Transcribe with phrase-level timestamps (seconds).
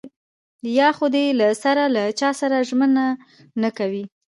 [0.77, 3.05] يا خو دې له سره له چاسره ژمنه
[3.61, 4.03] نه کوي.